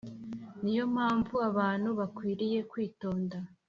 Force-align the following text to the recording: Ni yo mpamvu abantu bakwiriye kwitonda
Ni 0.61 0.71
yo 0.77 0.85
mpamvu 0.93 1.33
abantu 1.49 1.89
bakwiriye 1.99 2.59
kwitonda 2.71 3.37